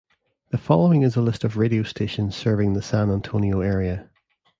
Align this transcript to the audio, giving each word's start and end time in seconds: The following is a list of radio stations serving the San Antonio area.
The 0.49 0.57
following 0.57 1.03
is 1.03 1.15
a 1.15 1.21
list 1.21 1.43
of 1.43 1.57
radio 1.57 1.83
stations 1.83 2.35
serving 2.35 2.73
the 2.73 2.81
San 2.81 3.11
Antonio 3.11 3.59
area. 3.61 4.09